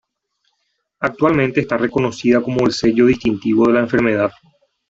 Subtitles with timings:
[1.01, 4.31] Actualmente está reconocida como el sello distintivo de la enfermedad.